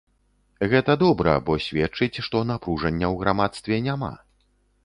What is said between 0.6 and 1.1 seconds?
Гэта